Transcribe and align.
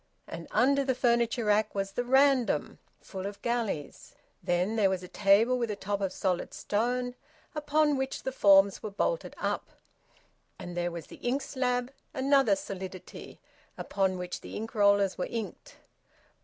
And 0.27 0.47
under 0.49 0.83
the 0.83 0.95
furniture 0.95 1.45
rack 1.45 1.75
was 1.75 1.91
the 1.91 2.01
`random,' 2.01 2.79
full 3.01 3.27
of 3.27 3.39
galleys. 3.43 4.15
Then 4.41 4.75
there 4.75 4.89
was 4.89 5.03
a 5.03 5.07
table 5.07 5.59
with 5.59 5.69
a 5.69 5.75
top 5.75 6.01
of 6.01 6.11
solid 6.11 6.55
stone, 6.55 7.13
upon 7.53 7.97
which 7.97 8.23
the 8.23 8.31
formes 8.31 8.81
were 8.81 8.89
bolted 8.89 9.35
up. 9.37 9.67
And 10.57 10.75
there 10.75 10.89
was 10.89 11.05
the 11.05 11.17
ink 11.17 11.43
slab, 11.43 11.93
another 12.15 12.55
solidity, 12.55 13.39
upon 13.77 14.17
which 14.17 14.41
the 14.41 14.55
ink 14.55 14.73
rollers 14.73 15.19
were 15.19 15.27
inked. 15.29 15.75